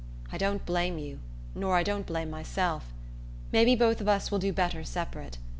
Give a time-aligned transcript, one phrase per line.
[0.31, 1.19] I don't blame you,
[1.53, 2.91] nor I don't blame myself.
[3.51, 5.37] Maybe both of us will do better separate.